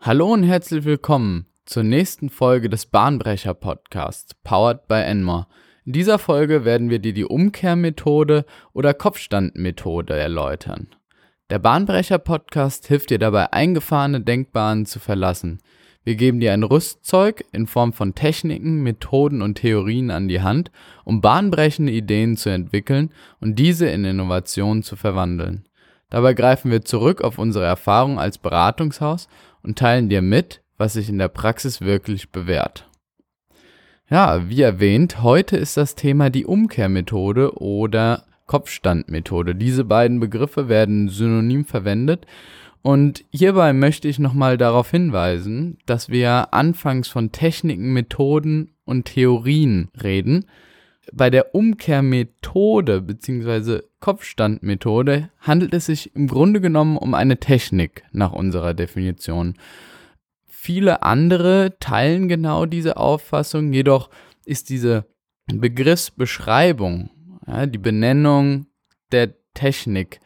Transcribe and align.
Hallo 0.00 0.32
und 0.32 0.44
herzlich 0.44 0.84
willkommen 0.84 1.46
zur 1.66 1.82
nächsten 1.82 2.30
Folge 2.30 2.70
des 2.70 2.86
Bahnbrecher 2.86 3.52
Podcasts, 3.52 4.32
powered 4.44 4.86
by 4.86 5.02
Enmore. 5.02 5.48
In 5.84 5.92
dieser 5.92 6.20
Folge 6.20 6.64
werden 6.64 6.88
wir 6.88 7.00
dir 7.00 7.12
die 7.12 7.24
Umkehrmethode 7.24 8.44
oder 8.72 8.94
Kopfstandmethode 8.94 10.16
erläutern. 10.16 10.86
Der 11.50 11.58
Bahnbrecher 11.58 12.18
Podcast 12.18 12.86
hilft 12.86 13.10
dir 13.10 13.18
dabei, 13.18 13.52
eingefahrene 13.52 14.20
Denkbahnen 14.20 14.86
zu 14.86 15.00
verlassen. 15.00 15.58
Wir 16.04 16.14
geben 16.14 16.38
dir 16.38 16.52
ein 16.52 16.62
Rüstzeug 16.62 17.44
in 17.50 17.66
Form 17.66 17.92
von 17.92 18.14
Techniken, 18.14 18.84
Methoden 18.84 19.42
und 19.42 19.56
Theorien 19.56 20.12
an 20.12 20.28
die 20.28 20.42
Hand, 20.42 20.70
um 21.04 21.20
bahnbrechende 21.20 21.90
Ideen 21.90 22.36
zu 22.36 22.50
entwickeln 22.50 23.10
und 23.40 23.58
diese 23.58 23.88
in 23.88 24.04
Innovationen 24.04 24.84
zu 24.84 24.94
verwandeln. 24.94 25.68
Dabei 26.10 26.32
greifen 26.32 26.70
wir 26.70 26.84
zurück 26.84 27.20
auf 27.20 27.38
unsere 27.38 27.66
Erfahrung 27.66 28.18
als 28.18 28.38
Beratungshaus 28.38 29.28
und 29.62 29.78
teilen 29.78 30.08
dir 30.08 30.22
mit, 30.22 30.62
was 30.76 30.94
sich 30.94 31.08
in 31.08 31.18
der 31.18 31.28
Praxis 31.28 31.80
wirklich 31.80 32.30
bewährt. 32.30 32.88
Ja, 34.10 34.48
wie 34.48 34.62
erwähnt, 34.62 35.22
heute 35.22 35.56
ist 35.56 35.76
das 35.76 35.94
Thema 35.94 36.30
die 36.30 36.46
Umkehrmethode 36.46 37.58
oder 37.58 38.24
Kopfstandmethode. 38.46 39.54
Diese 39.54 39.84
beiden 39.84 40.18
Begriffe 40.20 40.68
werden 40.68 41.08
synonym 41.08 41.64
verwendet 41.66 42.26
und 42.82 43.24
hierbei 43.30 43.72
möchte 43.72 44.08
ich 44.08 44.18
nochmal 44.18 44.56
darauf 44.56 44.90
hinweisen, 44.90 45.78
dass 45.84 46.08
wir 46.08 46.54
anfangs 46.54 47.08
von 47.08 47.32
Techniken, 47.32 47.92
Methoden 47.92 48.70
und 48.84 49.04
Theorien 49.04 49.88
reden. 50.02 50.46
Bei 51.12 51.30
der 51.30 51.54
Umkehrmethode 51.54 53.00
bzw. 53.00 53.80
Kopfstandmethode 54.00 55.30
handelt 55.40 55.74
es 55.74 55.86
sich 55.86 56.14
im 56.14 56.28
Grunde 56.28 56.60
genommen 56.60 56.96
um 56.96 57.14
eine 57.14 57.38
Technik 57.38 58.04
nach 58.12 58.32
unserer 58.32 58.74
Definition. 58.74 59.54
Viele 60.46 61.02
andere 61.02 61.76
teilen 61.80 62.28
genau 62.28 62.66
diese 62.66 62.96
Auffassung, 62.96 63.72
jedoch 63.72 64.10
ist 64.44 64.70
diese 64.70 65.06
Begriffsbeschreibung, 65.46 67.10
ja, 67.46 67.66
die 67.66 67.78
Benennung 67.78 68.66
der 69.12 69.34
Technik 69.54 70.20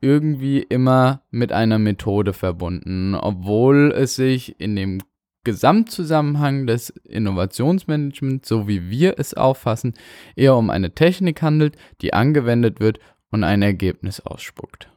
irgendwie 0.00 0.62
immer 0.62 1.22
mit 1.30 1.52
einer 1.52 1.78
Methode 1.78 2.32
verbunden, 2.32 3.14
obwohl 3.14 3.92
es 3.96 4.14
sich 4.14 4.60
in 4.60 4.76
dem 4.76 5.00
Gesamtzusammenhang 5.46 6.66
des 6.66 6.90
Innovationsmanagements, 6.90 8.48
so 8.48 8.66
wie 8.66 8.90
wir 8.90 9.14
es 9.16 9.32
auffassen, 9.32 9.94
eher 10.34 10.56
um 10.56 10.70
eine 10.70 10.92
Technik 10.92 11.40
handelt, 11.40 11.76
die 12.00 12.12
angewendet 12.12 12.80
wird 12.80 12.98
und 13.30 13.44
ein 13.44 13.62
Ergebnis 13.62 14.18
ausspuckt. 14.18 14.90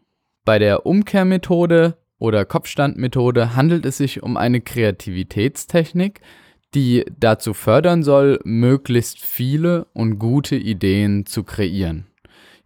Bei 0.46 0.58
der 0.58 0.88
Umkehrmethode 0.88 1.98
oder 2.18 2.46
Kopfstandmethode 2.46 3.56
handelt 3.56 3.86
es 3.86 3.98
sich 3.98 4.24
um 4.24 4.38
eine 4.38 4.60
Kreativitätstechnik, 4.60 6.20
die 6.74 7.06
dazu 7.20 7.54
fördern 7.54 8.02
soll, 8.02 8.40
möglichst 8.44 9.24
viele 9.24 9.86
und 9.94 10.18
gute 10.18 10.56
Ideen 10.56 11.28
zu 11.28 11.44
kreieren. 11.44 12.08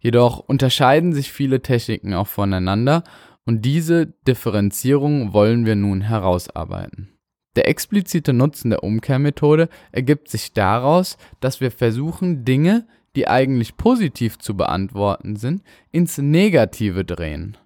Jedoch 0.00 0.38
unterscheiden 0.38 1.12
sich 1.12 1.30
viele 1.30 1.60
Techniken 1.60 2.14
auch 2.14 2.28
voneinander 2.28 3.04
und 3.44 3.66
diese 3.66 4.06
Differenzierung 4.26 5.34
wollen 5.34 5.66
wir 5.66 5.76
nun 5.76 6.00
herausarbeiten. 6.00 7.13
Der 7.56 7.68
explizite 7.68 8.32
Nutzen 8.32 8.70
der 8.70 8.82
Umkehrmethode 8.82 9.68
ergibt 9.92 10.28
sich 10.28 10.52
daraus, 10.52 11.16
dass 11.40 11.60
wir 11.60 11.70
versuchen, 11.70 12.44
Dinge, 12.44 12.86
die 13.16 13.28
eigentlich 13.28 13.76
positiv 13.76 14.38
zu 14.38 14.56
beantworten 14.56 15.36
sind, 15.36 15.62
ins 15.92 16.18
Negative 16.18 17.04
drehen. 17.04 17.56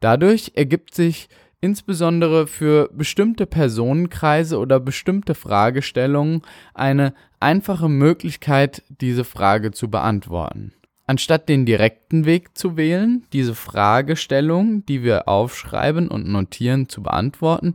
Dadurch 0.00 0.52
ergibt 0.54 0.94
sich 0.94 1.28
insbesondere 1.60 2.46
für 2.46 2.90
bestimmte 2.92 3.46
Personenkreise 3.46 4.58
oder 4.58 4.80
bestimmte 4.80 5.34
Fragestellungen 5.34 6.42
eine 6.74 7.14
einfache 7.40 7.88
Möglichkeit, 7.88 8.82
diese 8.88 9.24
Frage 9.24 9.70
zu 9.70 9.88
beantworten. 9.88 10.72
Anstatt 11.06 11.48
den 11.48 11.66
direkten 11.66 12.24
Weg 12.24 12.56
zu 12.56 12.76
wählen, 12.76 13.26
diese 13.32 13.54
Fragestellung, 13.54 14.86
die 14.86 15.02
wir 15.02 15.28
aufschreiben 15.28 16.08
und 16.08 16.28
notieren, 16.28 16.88
zu 16.88 17.02
beantworten, 17.02 17.74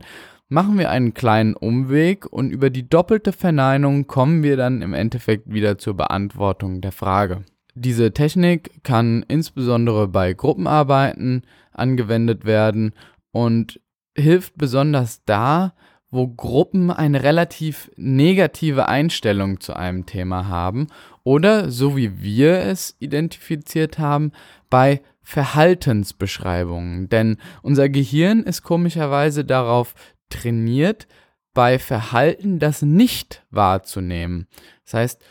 machen 0.50 0.78
wir 0.78 0.90
einen 0.90 1.14
kleinen 1.14 1.54
Umweg 1.54 2.26
und 2.26 2.50
über 2.50 2.68
die 2.68 2.88
doppelte 2.88 3.32
Verneinung 3.32 4.06
kommen 4.06 4.42
wir 4.42 4.56
dann 4.56 4.82
im 4.82 4.92
Endeffekt 4.92 5.50
wieder 5.50 5.78
zur 5.78 5.94
Beantwortung 5.96 6.80
der 6.80 6.92
Frage. 6.92 7.44
Diese 7.74 8.12
Technik 8.12 8.82
kann 8.82 9.24
insbesondere 9.28 10.08
bei 10.08 10.32
Gruppenarbeiten 10.32 11.42
angewendet 11.72 12.44
werden 12.44 12.92
und 13.30 13.80
hilft 14.16 14.58
besonders 14.58 15.24
da, 15.24 15.72
wo 16.10 16.26
Gruppen 16.26 16.90
eine 16.90 17.22
relativ 17.22 17.88
negative 17.96 18.88
Einstellung 18.88 19.60
zu 19.60 19.74
einem 19.74 20.04
Thema 20.04 20.48
haben 20.48 20.88
oder, 21.22 21.70
so 21.70 21.96
wie 21.96 22.20
wir 22.20 22.58
es 22.58 22.96
identifiziert 22.98 24.00
haben, 24.00 24.32
bei 24.68 25.02
Verhaltensbeschreibungen. 25.22 27.08
Denn 27.08 27.36
unser 27.62 27.88
Gehirn 27.88 28.42
ist 28.42 28.62
komischerweise 28.62 29.44
darauf 29.44 29.94
trainiert, 30.30 31.06
bei 31.52 31.78
Verhalten 31.78 32.58
das 32.58 32.82
nicht 32.82 33.44
wahrzunehmen. 33.50 34.46
Das 34.84 34.94
heißt, 34.94 35.24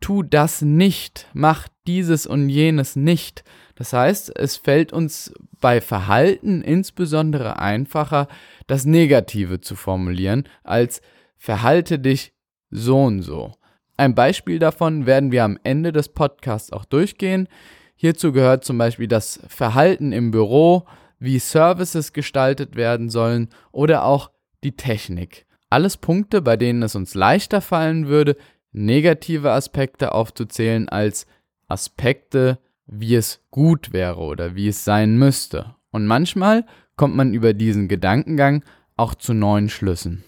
tu 0.00 0.22
das 0.22 0.62
nicht, 0.62 1.28
mach 1.32 1.68
dieses 1.86 2.26
und 2.26 2.48
jenes 2.48 2.96
nicht. 2.96 3.44
Das 3.74 3.92
heißt, 3.92 4.36
es 4.36 4.56
fällt 4.56 4.92
uns 4.92 5.32
bei 5.60 5.80
Verhalten 5.80 6.62
insbesondere 6.62 7.58
einfacher, 7.58 8.28
das 8.66 8.84
Negative 8.84 9.60
zu 9.60 9.76
formulieren, 9.76 10.44
als 10.64 11.00
verhalte 11.36 11.98
dich 11.98 12.32
so 12.70 13.02
und 13.04 13.22
so. 13.22 13.52
Ein 13.96 14.14
Beispiel 14.14 14.58
davon 14.58 15.06
werden 15.06 15.32
wir 15.32 15.44
am 15.44 15.58
Ende 15.64 15.92
des 15.92 16.08
Podcasts 16.08 16.72
auch 16.72 16.84
durchgehen. 16.84 17.48
Hierzu 17.96 18.32
gehört 18.32 18.64
zum 18.64 18.78
Beispiel 18.78 19.08
das 19.08 19.40
Verhalten 19.48 20.12
im 20.12 20.30
Büro, 20.30 20.86
wie 21.18 21.38
Services 21.38 22.12
gestaltet 22.12 22.76
werden 22.76 23.10
sollen 23.10 23.48
oder 23.72 24.04
auch 24.04 24.30
die 24.64 24.76
Technik. 24.76 25.46
Alles 25.70 25.96
Punkte, 25.96 26.40
bei 26.42 26.56
denen 26.56 26.82
es 26.82 26.94
uns 26.94 27.14
leichter 27.14 27.60
fallen 27.60 28.08
würde, 28.08 28.36
negative 28.72 29.52
Aspekte 29.52 30.12
aufzuzählen 30.12 30.88
als 30.88 31.26
Aspekte, 31.66 32.58
wie 32.86 33.14
es 33.14 33.44
gut 33.50 33.92
wäre 33.92 34.18
oder 34.18 34.54
wie 34.54 34.68
es 34.68 34.84
sein 34.84 35.18
müsste. 35.18 35.74
Und 35.90 36.06
manchmal 36.06 36.64
kommt 36.96 37.14
man 37.16 37.34
über 37.34 37.52
diesen 37.52 37.88
Gedankengang 37.88 38.64
auch 38.96 39.14
zu 39.14 39.34
neuen 39.34 39.68
Schlüssen. 39.68 40.24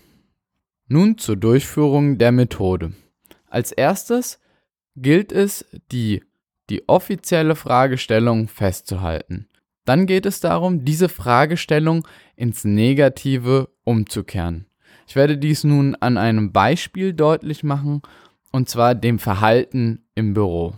Nun 0.88 1.18
zur 1.18 1.36
Durchführung 1.36 2.18
der 2.18 2.32
Methode. 2.32 2.92
Als 3.48 3.72
erstes 3.72 4.40
gilt 4.96 5.32
es, 5.32 5.64
die, 5.90 6.22
die 6.68 6.88
offizielle 6.88 7.56
Fragestellung 7.56 8.48
festzuhalten. 8.48 9.48
Dann 9.84 10.06
geht 10.06 10.26
es 10.26 10.40
darum, 10.40 10.84
diese 10.84 11.08
Fragestellung 11.08 12.06
ins 12.36 12.64
Negative 12.64 13.68
umzukehren. 13.84 14.66
Ich 15.06 15.16
werde 15.16 15.38
dies 15.38 15.64
nun 15.64 15.96
an 15.96 16.16
einem 16.16 16.52
Beispiel 16.52 17.12
deutlich 17.12 17.64
machen, 17.64 18.02
und 18.52 18.68
zwar 18.68 18.94
dem 18.94 19.18
Verhalten 19.18 20.04
im 20.14 20.34
Büro. 20.34 20.74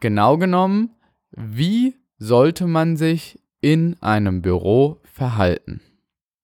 Genau 0.00 0.38
genommen, 0.38 0.90
wie 1.30 1.94
sollte 2.18 2.66
man 2.66 2.96
sich 2.96 3.40
in 3.60 3.96
einem 4.00 4.42
Büro 4.42 5.00
verhalten? 5.04 5.80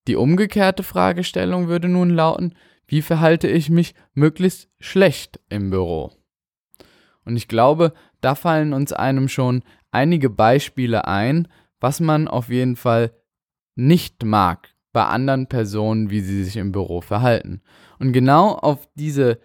Die 0.06 0.17
umgekehrte 0.17 0.83
Fragestellung 0.83 1.69
würde 1.69 1.89
nun 1.89 2.11
lauten, 2.11 2.55
wie 2.87 3.03
verhalte 3.03 3.49
ich 3.49 3.71
mich 3.71 3.95
möglichst 4.12 4.69
schlecht 4.79 5.41
im 5.49 5.71
Büro? 5.71 6.12
Und 7.25 7.37
ich 7.37 7.49
glaube, 7.49 7.95
da 8.21 8.35
fallen 8.35 8.73
uns 8.73 8.93
einem 8.93 9.29
schon 9.29 9.62
einige 9.94 10.28
Beispiele 10.31 11.06
ein, 11.06 11.49
was 11.81 12.00
man 12.00 12.28
auf 12.28 12.49
jeden 12.49 12.77
Fall 12.77 13.12
nicht 13.77 14.25
mag 14.25 14.75
bei 14.93 15.05
anderen 15.05 15.49
Personen, 15.49 16.11
wie 16.11 16.20
sie 16.20 16.44
sich 16.44 16.56
im 16.56 16.73
Büro 16.73 17.00
verhalten. 17.00 17.62
Und 17.99 18.12
genau 18.12 18.50
auf 18.50 18.88
diese 18.94 19.38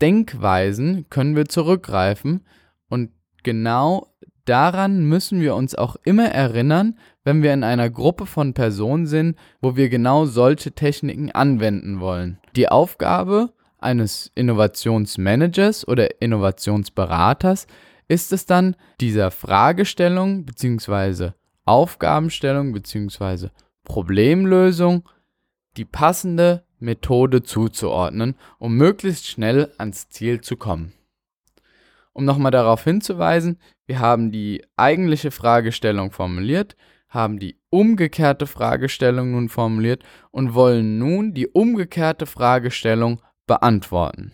Denkweisen 0.00 1.06
können 1.10 1.36
wir 1.36 1.46
zurückgreifen 1.46 2.44
und 2.88 3.10
genau 3.42 4.08
daran 4.44 5.04
müssen 5.04 5.40
wir 5.40 5.54
uns 5.54 5.74
auch 5.74 5.96
immer 6.04 6.26
erinnern, 6.26 6.98
wenn 7.22 7.42
wir 7.42 7.54
in 7.54 7.64
einer 7.64 7.88
Gruppe 7.88 8.26
von 8.26 8.52
Personen 8.52 9.06
sind, 9.06 9.38
wo 9.60 9.76
wir 9.76 9.88
genau 9.88 10.26
solche 10.26 10.72
Techniken 10.72 11.30
anwenden 11.30 12.00
wollen. 12.00 12.38
Die 12.56 12.68
Aufgabe 12.68 13.52
eines 13.78 14.30
Innovationsmanagers 14.34 15.86
oder 15.86 16.20
Innovationsberaters 16.20 17.66
ist 18.08 18.32
es 18.32 18.46
dann, 18.46 18.76
dieser 19.00 19.30
Fragestellung 19.30 20.44
bzw. 20.44 21.30
Aufgabenstellung 21.64 22.72
bzw. 22.72 23.48
Problemlösung 23.84 25.08
die 25.76 25.84
passende 25.84 26.64
Methode 26.78 27.42
zuzuordnen, 27.42 28.36
um 28.58 28.76
möglichst 28.76 29.26
schnell 29.26 29.72
ans 29.78 30.08
Ziel 30.08 30.40
zu 30.40 30.56
kommen. 30.56 30.92
Um 32.12 32.24
nochmal 32.24 32.52
darauf 32.52 32.84
hinzuweisen, 32.84 33.58
wir 33.86 33.98
haben 33.98 34.30
die 34.30 34.64
eigentliche 34.76 35.30
Fragestellung 35.30 36.12
formuliert, 36.12 36.76
haben 37.08 37.38
die 37.38 37.58
umgekehrte 37.70 38.46
Fragestellung 38.46 39.32
nun 39.32 39.48
formuliert 39.48 40.04
und 40.30 40.54
wollen 40.54 40.98
nun 40.98 41.34
die 41.34 41.48
umgekehrte 41.48 42.26
Fragestellung 42.26 43.20
beantworten. 43.46 44.32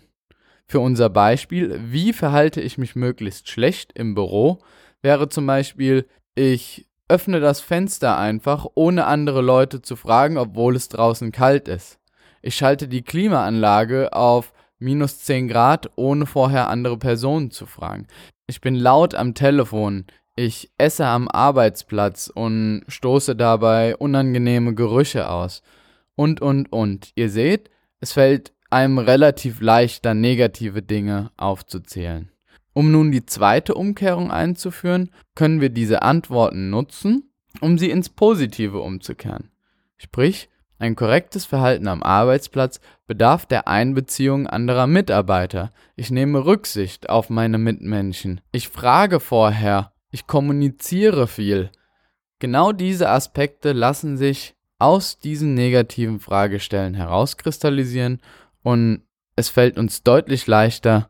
Für 0.71 0.79
unser 0.79 1.11
Beispiel, 1.11 1.81
wie 1.83 2.13
verhalte 2.13 2.61
ich 2.61 2.79
mich 2.79 2.95
möglichst 2.95 3.49
schlecht 3.49 3.91
im 3.99 4.15
Büro, 4.15 4.61
wäre 5.03 5.29
zum 5.29 5.45
Beispiel, 5.45 6.07
ich 6.37 6.87
öffne 7.09 7.41
das 7.41 7.61
Fenster 7.61 8.17
einfach, 8.17 8.67
ohne 8.77 9.07
andere 9.07 9.41
Leute 9.41 9.83
zu 9.83 9.97
fragen, 9.97 10.39
obwohl 10.39 10.77
es 10.77 10.89
draußen 10.89 11.33
kalt 11.33 11.67
ist. 11.67 11.99
Ich 12.41 12.55
schalte 12.55 12.87
die 12.87 13.03
Klimaanlage 13.03 14.13
auf 14.13 14.53
minus 14.79 15.19
10 15.19 15.49
Grad, 15.49 15.91
ohne 15.97 16.25
vorher 16.25 16.69
andere 16.69 16.99
Personen 16.99 17.51
zu 17.51 17.67
fragen. 17.67 18.07
Ich 18.47 18.61
bin 18.61 18.77
laut 18.77 19.17
am 19.17 19.35
Telefon. 19.35 20.05
Ich 20.37 20.71
esse 20.79 21.05
am 21.05 21.27
Arbeitsplatz 21.27 22.31
und 22.33 22.85
stoße 22.87 23.35
dabei 23.35 23.97
unangenehme 23.97 24.77
Gerüche 24.77 25.31
aus. 25.31 25.63
Und, 26.15 26.41
und, 26.41 26.73
und. 26.73 27.11
Ihr 27.17 27.29
seht, 27.29 27.71
es 27.99 28.13
fällt 28.13 28.53
einem 28.71 28.99
relativ 28.99 29.61
leicht, 29.61 30.05
dann 30.05 30.21
negative 30.21 30.83
Dinge 30.83 31.31
aufzuzählen. 31.37 32.31
Um 32.73 32.93
nun 32.93 33.11
die 33.11 33.27
zweite 33.27 33.75
Umkehrung 33.75 34.31
einzuführen, 34.31 35.11
können 35.35 35.61
wir 35.61 35.71
diese 35.71 36.03
Antworten 36.03 36.71
nutzen, 36.71 37.31
um 37.61 37.79
sie 37.79 37.91
ins 37.91 38.09
Positive 38.09 38.81
umzukehren. 38.81 39.51
Sprich, 39.97 40.49
ein 40.79 40.97
korrektes 40.97 41.45
Verhalten 41.45 41.89
am 41.89 42.03
Arbeitsplatz 42.03 42.81
bedarf 43.07 43.45
der 43.45 43.69
Einbeziehung 43.69 44.47
anderer 44.47 44.87
Mitarbeiter. 44.87 45.73
Ich 45.95 46.11
nehme 46.11 46.47
Rücksicht 46.47 47.11
auf 47.11 47.29
meine 47.29 47.59
Mitmenschen. 47.59 48.41
Ich 48.51 48.69
frage 48.69 49.21
vorher. 49.21 49.93
Ich 50.11 50.27
kommuniziere 50.27 51.27
viel. 51.27 51.71
Genau 52.39 52.73
diese 52.73 53.11
Aspekte 53.11 53.73
lassen 53.73 54.17
sich 54.17 54.55
aus 54.79 55.19
diesen 55.19 55.53
negativen 55.53 56.19
Fragestellen 56.19 56.95
herauskristallisieren 56.95 58.21
und 58.63 59.03
es 59.37 59.49
fällt 59.49 59.79
uns 59.79 60.03
deutlich 60.03 60.47
leichter, 60.47 61.09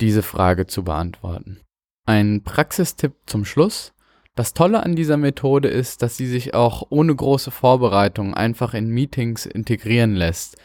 diese 0.00 0.22
Frage 0.22 0.66
zu 0.66 0.84
beantworten. 0.84 1.60
Ein 2.04 2.42
Praxistipp 2.42 3.14
zum 3.26 3.44
Schluss. 3.44 3.94
Das 4.34 4.54
Tolle 4.54 4.82
an 4.82 4.96
dieser 4.96 5.16
Methode 5.16 5.68
ist, 5.68 6.02
dass 6.02 6.16
sie 6.16 6.26
sich 6.26 6.54
auch 6.54 6.86
ohne 6.90 7.14
große 7.14 7.50
Vorbereitung 7.50 8.34
einfach 8.34 8.74
in 8.74 8.88
Meetings 8.88 9.46
integrieren 9.46 10.14
lässt, 10.14 10.56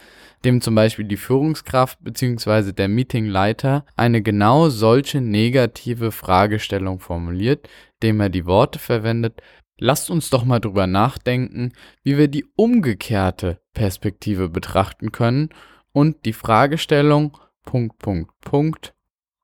dem 0.45 0.61
zum 0.61 0.73
Beispiel 0.73 1.05
die 1.05 1.17
Führungskraft 1.17 2.03
bzw. 2.03 2.71
der 2.71 2.87
Meetingleiter 2.87 3.85
eine 3.95 4.21
genau 4.21 4.69
solche 4.69 5.21
negative 5.21 6.11
Fragestellung 6.11 6.99
formuliert, 6.99 7.69
dem 8.01 8.19
er 8.19 8.29
die 8.29 8.45
Worte 8.45 8.79
verwendet, 8.79 9.41
lasst 9.77 10.09
uns 10.09 10.29
doch 10.29 10.45
mal 10.45 10.59
drüber 10.59 10.87
nachdenken, 10.87 11.73
wie 12.03 12.17
wir 12.17 12.27
die 12.27 12.45
umgekehrte 12.55 13.59
Perspektive 13.73 14.49
betrachten 14.49 15.11
können 15.11 15.49
und 15.97 16.25
die 16.25 16.33
Fragestellung 16.33 17.39
Punkt, 17.63 17.97
Punkt, 17.97 18.31
Punkt 18.41 18.93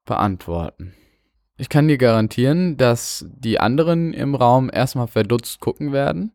beantworten. 0.05 0.93
Ich 1.57 1.67
kann 1.67 1.87
dir 1.87 1.97
garantieren, 1.97 2.77
dass 2.77 3.25
die 3.27 3.59
anderen 3.59 4.13
im 4.13 4.35
Raum 4.35 4.69
erstmal 4.71 5.07
verdutzt 5.07 5.61
gucken 5.61 5.93
werden, 5.93 6.31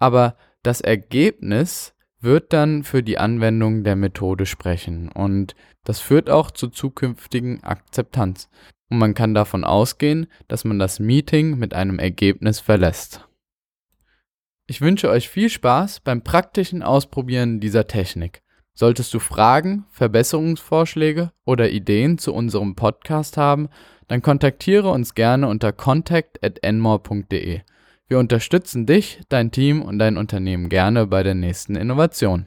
aber 0.00 0.36
das 0.64 0.80
Ergebnis 0.80 1.94
wird 2.18 2.52
dann 2.52 2.82
für 2.82 3.04
die 3.04 3.16
Anwendung 3.16 3.84
der 3.84 3.94
Methode 3.94 4.44
sprechen 4.44 5.08
und 5.08 5.54
das 5.84 6.00
führt 6.00 6.30
auch 6.30 6.50
zur 6.50 6.72
zukünftigen 6.72 7.62
Akzeptanz. 7.62 8.48
Und 8.90 8.98
man 8.98 9.14
kann 9.14 9.34
davon 9.34 9.62
ausgehen, 9.62 10.26
dass 10.48 10.64
man 10.64 10.80
das 10.80 10.98
Meeting 10.98 11.58
mit 11.58 11.74
einem 11.74 12.00
Ergebnis 12.00 12.58
verlässt. 12.58 13.28
Ich 14.66 14.80
wünsche 14.80 15.10
euch 15.10 15.28
viel 15.28 15.48
Spaß 15.48 16.00
beim 16.00 16.22
praktischen 16.22 16.82
Ausprobieren 16.82 17.60
dieser 17.60 17.86
Technik. 17.86 18.43
Solltest 18.76 19.14
du 19.14 19.20
Fragen, 19.20 19.84
Verbesserungsvorschläge 19.90 21.30
oder 21.44 21.70
Ideen 21.70 22.18
zu 22.18 22.34
unserem 22.34 22.74
Podcast 22.74 23.36
haben, 23.36 23.68
dann 24.08 24.20
kontaktiere 24.20 24.90
uns 24.90 25.14
gerne 25.14 25.48
unter 25.48 25.72
contact@enmore.de. 25.72 27.60
Wir 28.08 28.18
unterstützen 28.18 28.84
dich, 28.84 29.20
dein 29.28 29.50
Team 29.50 29.80
und 29.80 29.98
dein 29.98 30.16
Unternehmen 30.16 30.68
gerne 30.68 31.06
bei 31.06 31.22
der 31.22 31.34
nächsten 31.34 31.76
Innovation. 31.76 32.46